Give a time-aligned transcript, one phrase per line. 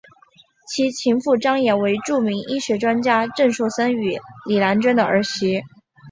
[0.67, 5.61] 其情妇张琰为著名医学专家郑树森与李兰娟的儿媳。